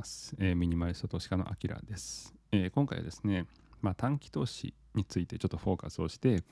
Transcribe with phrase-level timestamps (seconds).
[0.00, 0.34] ます。
[0.38, 3.46] えー、ミニマリスト投資家のアキラです、えー、今回はですね、
[3.82, 6.42] まあ、短期投資についてちょっとフォーカスをして、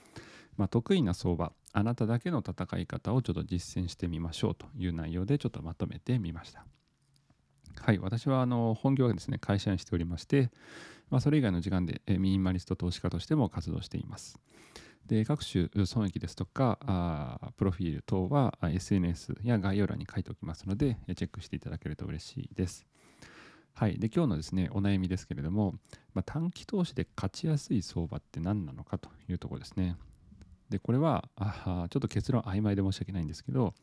[0.58, 6.66] まあ、得意な相場、あなただけの戦い方をちょっと実践してみましょうという内容でちょっとまとめてみました。
[7.80, 10.50] はい、私はあの本業はですね、会社にしておりまして、
[11.08, 14.38] まあ、それ以外の時間でミニマリスト投資家としても活動しています。
[15.06, 22.86] で各種損益ですとかあプロフィール等は SNS や概要欄に書いておきますのでチェックしていただけると嬉しいです。
[23.78, 25.76] はい、で今日のですねお悩みですけれども、
[26.12, 29.94] まあ、短期投資で勝ちやすい相場って何なのかというところですね。
[30.68, 33.74] でこれはあちょっと結論曖昧で申し訳ないんですけど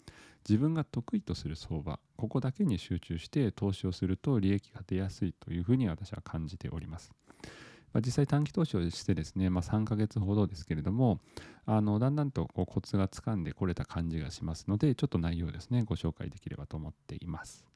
[0.46, 7.14] 自分が得意とする相場ここだけに集中して投資をすると利益が出やすいというふうに私は感じております。
[7.94, 11.22] まあ、実際短期投資をしてですね、まあ、3ヶ月ほどですけれども
[11.66, 17.75] あのだんだんとこうコツがつかんでこれた感じがしますのでちょっと内容ですねご紹介できればと思っています。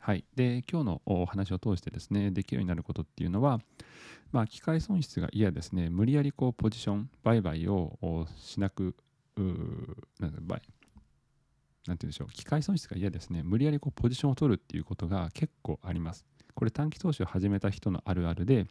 [0.00, 3.60] はい、で今日のお話を通してですねできるようになることっていうのは、
[4.32, 5.90] まあ、機械損失が嫌ですね。
[5.90, 8.96] 無理やりこうポジション売買をしなく
[9.36, 9.46] なん
[10.26, 10.32] て
[11.86, 12.28] 言うんでしょう。
[12.32, 13.42] 機械損失が嫌ですね。
[13.42, 16.24] 無理やりこうポジションを取るっていうことが結構あります。
[16.54, 18.66] これ短期投資を始めた人のあるあるで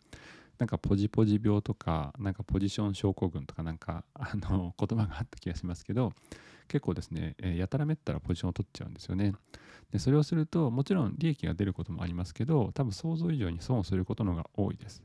[0.58, 6.12] なんかポジポジ病とかなんかポジション症候群とかなんかあの言葉があった気がしますけど
[6.70, 9.34] 結構ですね、えやたらめったらポジションを取っちゃうんですよね
[9.92, 15.04] でそれをするともちろん利益が出ることもありますけど多分想像以上に損をすることのが多いです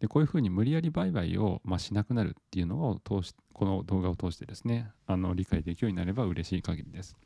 [0.00, 7.16] でこういうふうに無理やり売買を、まあ、しなくなるっていうのを通しこの動画を通してですねあの理解できるようになれば嬉しい限りです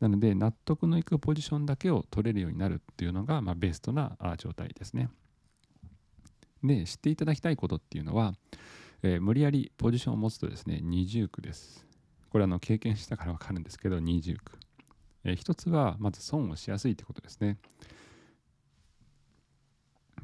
[0.00, 5.08] なので納得のいくポジションだけを取れるようになるっていうのが、まあ、ベストな状態ですね。
[6.62, 8.34] で知っていただきたいことっていうのは、
[9.02, 11.87] えー、無理やりポジションを持つとですね二重苦です。
[12.30, 14.58] これあの経験したから分かるんですけど二重苦。
[15.24, 17.58] え、一つはまず損をしやすいってことですね。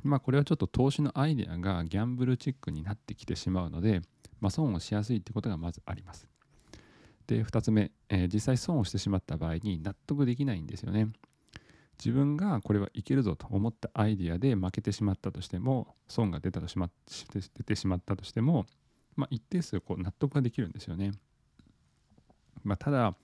[0.02, 4.02] まあこれはちょっと投資のアイデアがギャンブルチックになってきてしまうので、
[4.40, 6.28] まあ、損をしやすいってことがまずあります。
[7.26, 11.08] で2つ目、え、実際損をしてしまった場合に納得できないんですよね
[11.98, 16.90] 自分がこれはいけるぞと思ったアイディアで負けてしまったとしても損が出たとしま
[17.32, 18.66] 出てしまったとしても、
[19.16, 21.12] まあ、一定数こう納得ができるんですよね、
[22.64, 23.14] まあ、ただ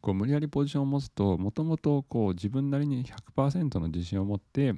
[0.00, 3.04] こう無理やりポジションを持つともともと自分なりに
[3.36, 4.74] 100%の自信を持って、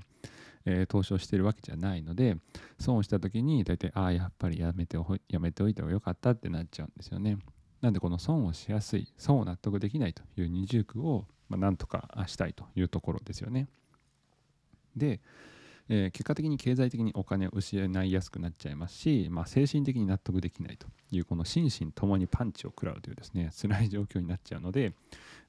[0.64, 2.36] えー、投資をしているわけじゃないので
[2.78, 4.96] 損をした時に大体ああやっぱりやめて
[5.28, 7.38] やめておいた方がよかったってなっちゃうんですよね。
[7.80, 13.68] なんでこの損をしやすい損を納得できないという二重苦をまなんとかしたいというところですよね。
[14.96, 15.20] で、
[15.88, 24.92] えー、結果的に経済的にお金を失いやすくなっちゃいますし、まあ、精神的に納得できないというこの心身ともにパンチを食らうというですね辛い状況になっちゃうので、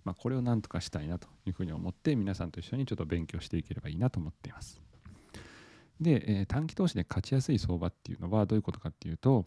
[0.06, 4.82] まあ、これをなんとかしたいなというふうに思って皆さんと一緒にちょっと勉強していければいいなと思っています。
[6.00, 9.46] で、えー、短期投資で勝ちやすい相場っていうのはどういうことかっていうと、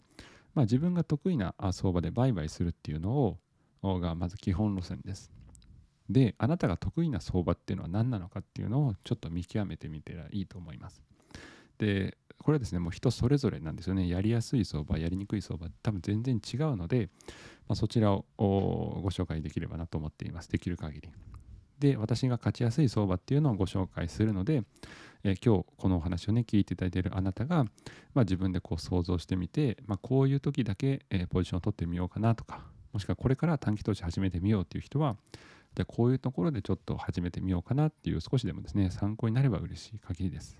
[0.53, 3.37] まあ、自分が得意な相場で売買するっていうのを
[3.99, 5.31] がまず基本路線です。
[6.11, 11.01] で、あなたが得意な相場っていうのは何なのかっていうのをちょっと見極めてみてらいいと思います。
[11.77, 14.07] で、これはですね、もう人それぞれなんですよね。
[14.07, 17.09] やりやすい相場、やりにくい相場、多分全然違うので、
[17.67, 20.49] まあ、そちらをご紹介できればなと思っています。
[20.49, 21.09] できる限り。
[21.79, 24.63] で、私が勝ちやすい相場っていうのをご紹介するので、
[25.23, 27.63] えー、今日このお話をね聞いていただいているあなたが、
[28.13, 32.61] まあ、自分でこう想像してみて、まあ、こういう時だけ、えー、ポジションを取ってみようかなとか
[32.93, 35.15] もしくはこれから短期投資始めてみようっていう人は
[35.75, 40.57] じゃこういうところでちょっと始めてみようかなっていう少しでもですね参考になれば嬉しい限りです。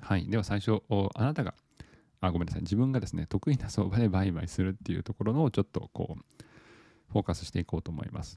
[0.00, 0.28] はい。
[0.28, 0.82] では最初、
[1.14, 1.54] あなたが、
[2.20, 2.62] あ、ごめんなさい。
[2.62, 6.44] 自分がですね、得意な相場で売買するっていうところのちょっとこう、
[7.12, 8.36] フォーカスしていこうと思います。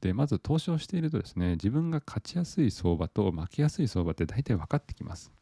[0.00, 5.32] でまず投資をしているとですね自分が勝ちやすい相場と負けやすい相場って大体分かってきます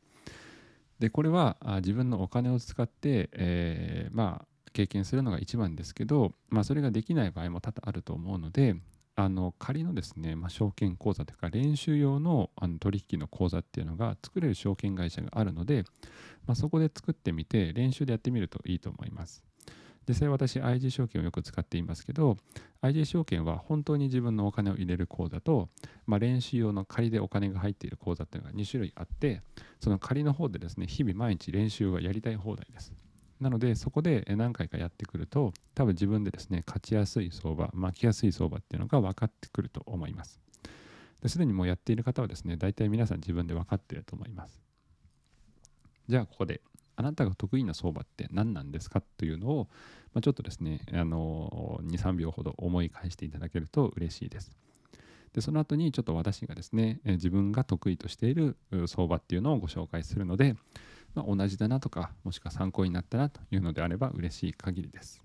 [0.99, 8.77] でこれは自分のお金を使って、えー、まあ経験するのが一番ですけど、まあ、それができない場合も多々あると思うので
[9.15, 15.85] あの仮のですね、まあ、証券口座というか練習用のあの取引の口座っていうのが作れる証券会社があるので、
[16.47, 19.43] まあ、そこで作ってみて練習でやってみるといいと思います。
[20.07, 22.37] 実際私 IG 証券をよく使っていますけど
[22.81, 25.69] IG 証券は本当に自分のお金を入れる口座と、
[26.07, 29.43] まあ、練習用の仮でお金が入っている口座っていうのが2種類あって
[29.81, 32.93] その仮の方でですね日々毎日練習がやりたい放題です
[33.41, 40.41] なのでそこで何回かやってくると多分自分でですね勝ちやすい相場負けやすい相場っていうのが分かってくると思います
[41.27, 44.61] すでにもうやっている方はですね大体皆さん自分で分かっていると思います
[46.09, 46.61] じゃあここで
[46.97, 49.69] あなたが得意な相場って何なんですかというのを、
[50.15, 54.51] まあ、ちょっとですね、あの2、3秒ほど思い返していただけると嬉しいです。
[55.35, 58.57] でその後にちょっと私がですね、自分が得意としている
[58.87, 60.57] 相場っていうのをご紹介するので、
[61.17, 65.23] まあ、同じだなとかもしくは参考になったなというのであれば嬉しい限りです。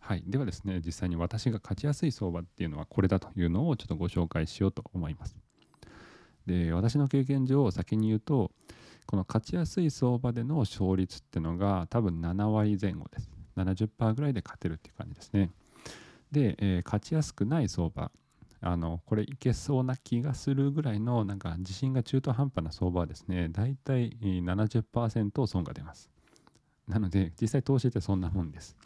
[0.00, 5.36] はい、ではですね実際に私が勝ちやすい相場っていうのはこれだというのをちょっとご紹介しようと思います。
[6.46, 8.52] で私の経験上先に言うと
[9.04, 13.30] この勝ちやすい相場での勝率っていうのが多分7割前後です。
[13.56, 15.50] 70%ぐらいで勝てるっていう感じですね。
[16.32, 18.10] で、えー、勝ちやすくない相場
[18.66, 26.10] あのこれいけそうな気がするぐらいのなんか自信が中途半端な相場はですね大体70%損が出ます。
[26.88, 28.76] なので実際投資ってそんなもんです。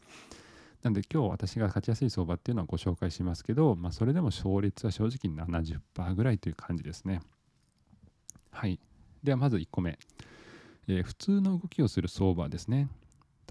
[0.82, 7.20] なので今日私が勝ちやすい相場っていうのはご紹介しますけど、まあ、それでも勝率は正直70%ぐらいという感じですね。
[8.50, 8.78] はい。
[9.22, 9.98] ではまず1個目、
[10.88, 12.88] えー、普通の動きをする相場ですね。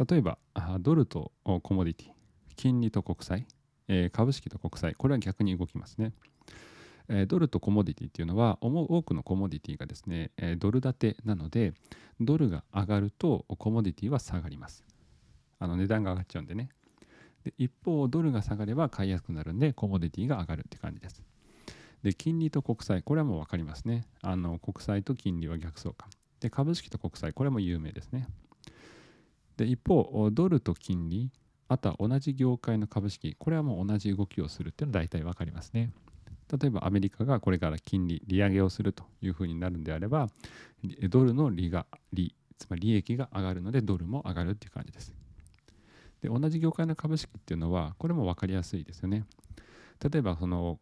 [0.10, 0.38] 例えば
[0.80, 2.08] ドルとコモディティ
[2.56, 3.48] 金利と国債。
[3.90, 6.14] えー、株式と国債、これは逆に動きますね。
[7.10, 11.74] え、ドルとコモディティっていうのは、多くのコモディティがですね、え、ドル建てなので、
[12.22, 14.86] ドルが上がるとコモディティは下がります。
[15.58, 16.70] あの値段が上がっちゃうんでね。
[17.44, 21.24] で一方、ドルが下がれば買いやすくなるんで、コモディティが上がるって感じです。
[22.04, 24.06] で、金利と国債、これはもう分かりますね。
[24.22, 26.10] あの国債と金利は逆相関。
[26.40, 28.28] で、株式と国債、これも有名ですね。
[29.58, 31.32] で、一方、ドルと金利、
[31.70, 35.92] あとは同じ業界の株式、これはもう同じ動きをするっていうのは大体わかりますね。
[36.52, 40.30] 例えばアメリカがこれから金利、利上げをするというふうになるんであれば、
[41.10, 45.14] ドルの利が、利、つまり利益が上がるのでドルも上がるっていう感じです。
[46.22, 49.26] で、同じ業界の株式っていうのは、これも分かりやすいですよね。
[50.12, 50.80] 例えばその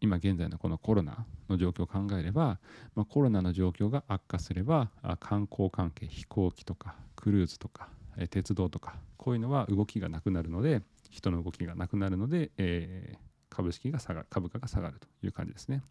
[0.00, 2.58] 今現在のこのコロナの状況を考えれば、
[2.94, 4.90] まあ、コロナの状況が悪化すれば
[5.20, 13.18] 観光関係飛行機とかクルーズとかえ鉄道とかこういうのは動きがなくなるので人の動きがなくなるので、えー、
[13.48, 15.82] 株式が下が株価が下がるという感じですね。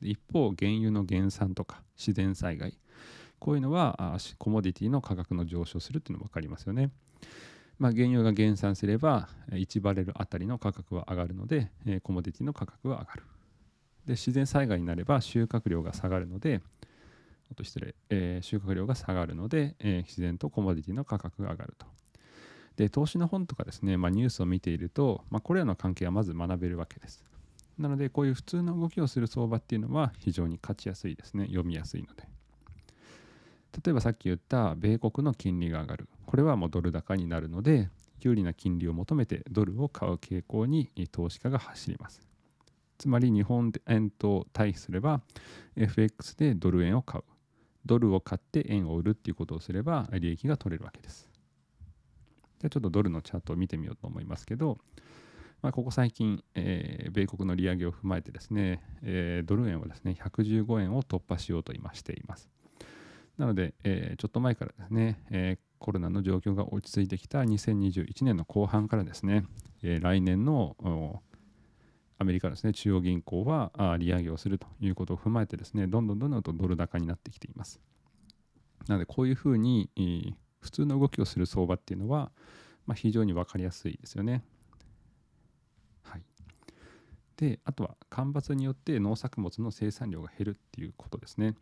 [0.00, 2.76] 一方原油の減産とか自然災害
[3.38, 6.90] こういうのはコモディティの価格の上昇するっていうのも分かりますよね。
[7.78, 13.22] まあ、原油が減産すれば1バレルあたりの価格は上がるのでえコモディティの価格は上がる。
[14.06, 16.60] で自然災害になれば収穫量が下がるので
[17.54, 21.86] と失礼、えー、収穫量が下がるので、えー、自然とコモディティの価格が上がると。
[22.76, 27.24] で、投資の本とかですね、まあ、ニュースを見ていると、まあ、これらの関係はまず学べるわけです。
[27.78, 31.46] なので、こういう普通の動きをする相場っていうのは非常に勝ちやすいですね。
[31.46, 32.28] 読みやすいので。
[33.84, 36.08] 例えばさっき言った米国の金利が上がる。
[36.26, 37.88] これはもうドル高になるので、
[38.20, 42.22] 有利な金利を求めてドルを買う傾向に投資家が走ります。
[42.98, 45.20] つまり日本円と対比すれば
[45.76, 47.24] FX でドル円を買う。
[47.86, 51.28] ドルを買って円を売るっていうことをすれば利益が取れるわけです。
[52.60, 54.78] じゃあちょっとドルのチャートを見てみようと思いますけど、
[55.62, 62.50] まあ、ここ最近、えー、米国の利上げを踏まえてですね、えー、ドル円はですね、115円を突破しようと今しています。
[63.38, 69.44] なので、えー、ちょっと前からですね、えコロナの状況が落ち着いてきた2021年の後半からですね、
[69.82, 71.22] え来年の
[72.18, 77.80] アメリカですね、中央銀行は利上げをするということを踏まえてですね、どんどんどんどんとドル高になってきています。
[78.86, 82.30] なので、こういうふうに普通の動きをする相場っていうのは、
[82.86, 84.44] まあ、非常に分かりやすいですよね。
[86.02, 86.22] はい。
[87.36, 91.56] で、あとは干ばつによって農作物の生産量が減るっていうことですね。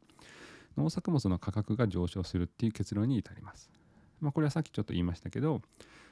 [0.76, 3.70] 農作物の価格が上昇するっていう結論に至ります。
[4.20, 5.62] まあ、これはさっきちょっと言いましたけど、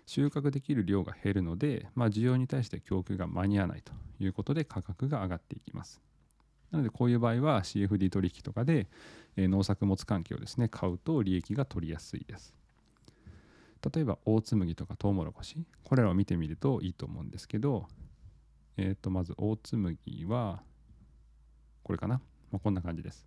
[0.07, 6.01] 収穫できる量が減るので、まあ、需要に対して供給が間に合わないということで価格が上がっていきます。
[6.71, 8.89] なのでこういう場合は CFD 取引とかで
[9.37, 12.55] 農作物関係をですね買うと利益が取りやすいです。
[13.95, 17.87] 例えば大麦とかトウモロコシこれらを見てみるといいと思うんですけど、
[18.77, 20.63] えー、とまず大麦は
[21.83, 23.25] これかな、まあ、こんな感じです。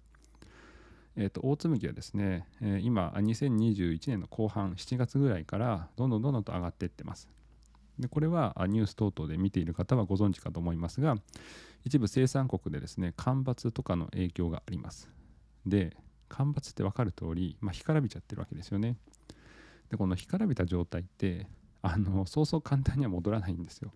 [1.15, 7.29] えー、と大紬はですね、えー、今2021年の後半7月ぐらいからどんどんどんどんと上がっていってます。
[7.99, 11.15] でこれはニュース等々で見ている方はご存知かと思いますが
[11.85, 15.09] 一部生産国でですね干ばつとかの影響があります。
[15.65, 15.95] で
[16.29, 18.97] 干ばつって分かる通り、まあ、干からびちゃってるわけですよね。
[19.89, 21.47] でこの干からびた状態って
[21.83, 23.93] あのそうそう簡単には戻らないんですよ。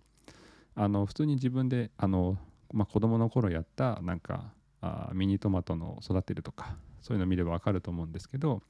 [0.76, 2.38] あの普通に自分であの、
[2.72, 8.62] まあ、子供の頃やったなんかあミニトマトの育てるとかそういうのを見ればわかると思うんですけど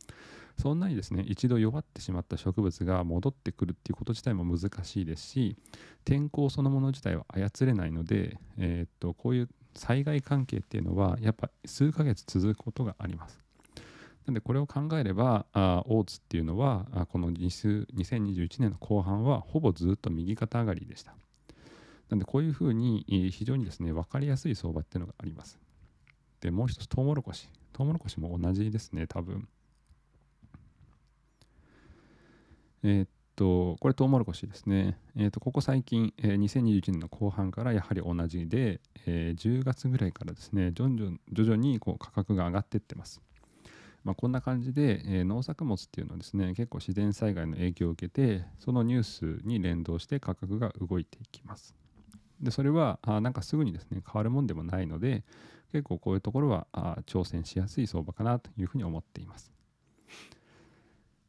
[0.59, 5.57] そんなにですね一度弱ってしまった植物が戻ってくるっていうこと自体も難しいですし
[6.05, 13.39] 天候そのもの自体は操れないので、えー、っとこういう災害関係っていうのはやっぱ数ヶ月続くことがあります。
[14.27, 21.15] なのでこれを考えればあオーツっていうのはあこの2021年の後半はほぼずっと右肩上がりでした。
[22.11, 25.59] なんでこういうふうに非常にですね分かりやすい相場っていうのがあります
[26.41, 29.47] でもう一つトウモロコシトウモロコシも同じですね多分。
[32.83, 34.99] えー、っとこれトウモロコシですね。
[35.15, 43.21] えー、っとここ最近、えー、2021年の後半からやはり同じで、えー、10月ぐらいからですね徐々徐々にこう価格が上がっていってます。
[44.03, 51.77] まあ、こんな感じで、えー、農作物っていうのはですね結構自然災害の影響を受けてそのニュースに連動して価格が動いていきます。
[52.41, 55.23] でそれはあなんかすぐにですね変わるもんでもないので
[55.73, 59.53] 結構こういうところはあ挑戦しやすい相場かなというふうに思っています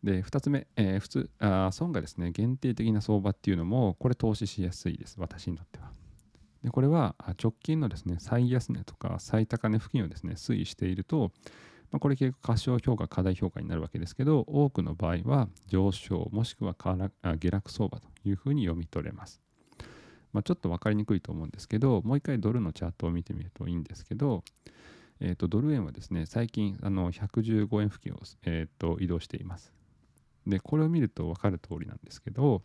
[0.04, 5.92] で2つ目、えー、普通あ損がですね限定的な相場っていうのもこれ投資しやすいです私にとっては
[6.64, 11.32] でこれは直近のですね最安値とか最高値付近をですね推移していると
[11.92, 16.96] まあ、これ結構過小評価、過大評価になるわけですけど、多くの場合は上昇もしくは下
[17.50, 19.42] 落相場というふうに読み取れます。
[20.34, 24.44] まあ、ちょっと分かりにくいと思うんですけど、もう一回ドルのチャートを見てみるといいんですけど、
[25.22, 29.74] えー、とドル円はですね、最近あの115円付近を、えー、と移動しています。
[30.48, 32.62] で、これを見ると分かる通りなんですけど、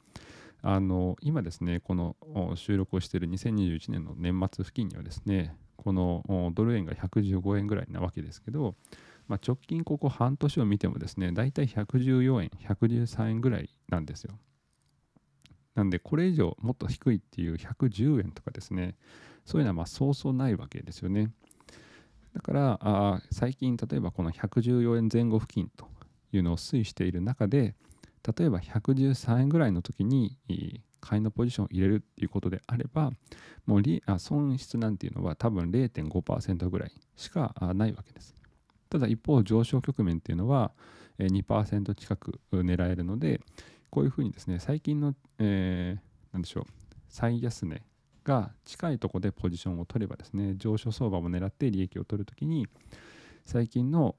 [0.62, 2.16] あの今ですね、この
[2.54, 8.74] 収録をしている2021年の年末付近にはですね、このドル円が115円ぐらいなわけですけど、
[9.28, 14.38] まあ、直近ここ半年を見てもですね、だいたい114円、113円ぐらいなんですよ。
[15.74, 18.96] なんで、これ以上もっと低いっていう110円とかですね、
[19.44, 21.30] そういうのはまあそうそうないわけですよね。
[22.34, 25.88] だからあ最近、例えばこの114円前後付近と
[26.32, 27.74] いうのを推移している中で、
[28.36, 30.38] 例えば113円ぐらいの時に
[31.00, 33.10] 買いのポジションを入れるっていうことであれば、
[33.66, 38.34] もうあ損失なんていうのは多分0.5%ぐらいしかないわけです。
[38.88, 40.72] ただ一方上昇局面っていうのは
[41.18, 43.40] 2%近く狙えるので
[43.94, 46.64] こういうふうにですね最近の、えー、何でしょう
[47.08, 47.80] 最安値
[48.24, 52.66] が近いところでポジションを取ればですね上昇相場も狙って利益を取るときに
[53.44, 54.16] 最近の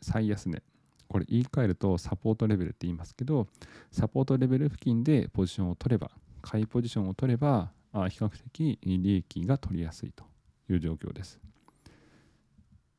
[0.00, 0.62] 最安値
[1.08, 3.48] これ言い換えるとサポートレベルって言いますけど
[3.90, 10.22] サポートレベル付近でポジションを取れば買いポジションを取れば比較的利益が取りやすいと
[10.70, 11.40] いう状況です。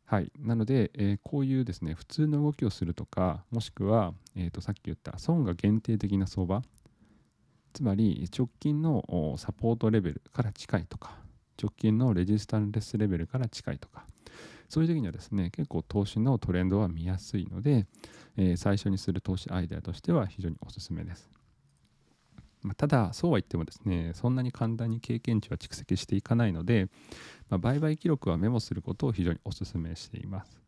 [0.09, 6.61] はい、なので、えー、こういうですね普通の動きをするとかもしくは、えー、とさっき言った損が限定的な相場
[7.73, 11.17] つまり直近のサポートレベルから近いとか
[11.61, 14.05] 直近のレジスタンレスレベルから近いとか
[14.69, 17.85] そういう時にはですね結構投資のトレンドは見やすいので、
[18.37, 21.37] えー、最初にする投資アイデアとしては非常におすすめです。
[22.61, 26.87] まあ、ただそうは言ってもですねそんなに簡単に経験値は蓄積していかないので、
[27.49, 30.59] まあ、売買記録はメモすることを非常にお勧めしています。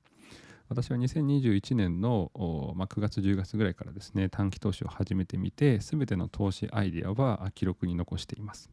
[0.70, 2.32] 私は2021年の、
[2.76, 8.70] まあ、9月10月ぐらいからですね短期投資を始めてみて全ての投資アイデアは記録に残しています。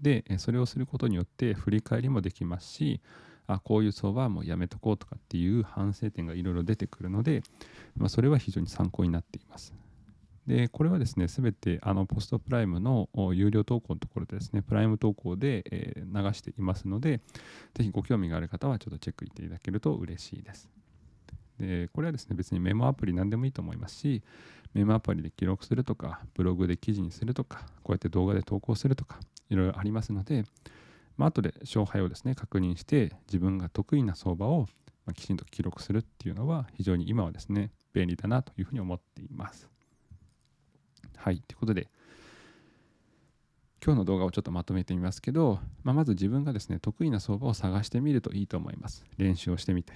[0.00, 3.00] でそれをすることによって振り返りもできますし
[3.46, 7.42] あこういう相場はもうやめとこうとかっていう反省点がいろいろ出てくるので、
[7.96, 9.72] まあ、それは非常に参考になっています。
[10.46, 17.20] で、これはですね、すべてあのポストプライムの有料投稿のところでですね、プライム投稿で、え流していますので、
[17.74, 20.68] ぜひご興味がある方はちょっとチェックしていただけると嬉しいです。
[21.58, 24.22] で、これはですね、別にメモアプリ何でもいいと思いますし、
[24.72, 30.44] メモアプリで記録するとか、ブログで記事にするとか、こうやって動画で投稿するとか、いろいろありますので、
[31.16, 34.68] まあ後で勝敗をですね、確認して、自分が得意な相場を
[35.14, 39.75] きちんと記録するっていうのは、非常に今はですね、便利だなというふうに思っています。
[41.26, 41.40] はい。
[41.40, 41.88] ということで、
[43.84, 49.04] 今日の動画をちょっとまとめてみますけど、まあ、まず自分がですね、得意な相場を探してみるといいと思います。
[49.18, 49.94] 練習をしてみて。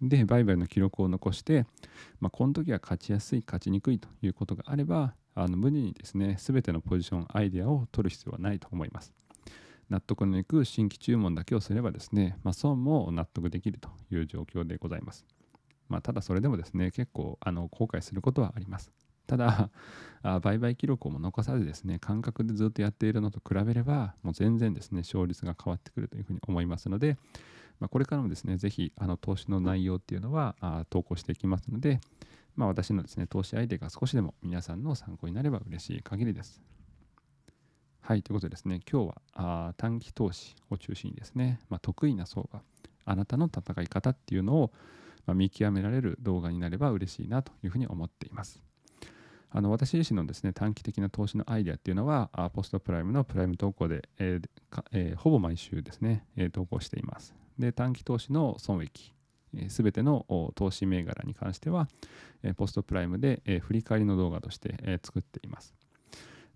[0.00, 1.66] で、売買の記録を残して、
[2.20, 9.12] まあ、この時は勝ちやすい、勝ちにくいということがあれば、あの無理にですね、すべてのポジション、アイデアを取る必要はないと思います。
[9.90, 15.26] 納得のいく新規注文だけをすればですね、まあ、損も納得できるという状況でございます。
[15.88, 18.92] まあ、ただそれでもですね、結構あの後悔することはあります。
[19.28, 19.70] ただ、
[20.42, 27.16] 売買記録をも残さずですね、感覚でずっとやっているのと比べれば、もう全然ですね、勝率が変わってくるというふうに思いますので、
[27.78, 32.00] まあ、これからもですね、ぜひ、あの、投資の内容っていうのはあ投稿していきますので、
[32.56, 36.60] まあ、私のですね、投資アイデアが少しでも皆さんの参考になれば嬉しい限りです。
[38.00, 42.62] はい、ということでですね、今日はあ短期投資を中心にですね、まあ、得意な相場、
[43.04, 44.72] あなたの戦い方っていうのを、
[45.26, 48.62] ま見極められる動画になれば嬉しいなというふうに思っています。
[49.50, 54.48] あの私自身のですね短期的な投資のアイデアっていうのはポストプライムのプライム投稿で、えー
[54.92, 57.34] えー、ほぼ毎週ですね、え、投稿しています。
[57.58, 59.14] で短期投資の損益
[59.68, 61.88] すべての投資銘柄に関しては、
[62.56, 65.74] ポストプライムで振り返りの動画として作っています。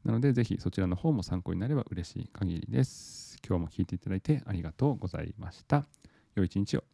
[0.04, 3.38] なので、ぜひそちらの方も参考になれば嬉しい限りです。
[3.46, 5.84] 今日も聞いていただいてありがとうございました。
[6.34, 6.84] 良い一日を